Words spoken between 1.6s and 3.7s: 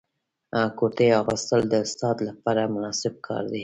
د استاد لپاره مناسب کار دی.